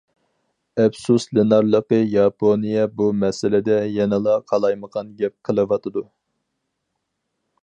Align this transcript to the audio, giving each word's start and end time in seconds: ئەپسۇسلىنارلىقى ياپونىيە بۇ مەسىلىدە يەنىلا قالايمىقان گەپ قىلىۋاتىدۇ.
ئەپسۇسلىنارلىقى 0.83 1.99
ياپونىيە 2.13 2.87
بۇ 3.01 3.11
مەسىلىدە 3.25 3.77
يەنىلا 4.01 4.37
قالايمىقان 4.53 5.15
گەپ 5.23 5.37
قىلىۋاتىدۇ. 5.51 6.09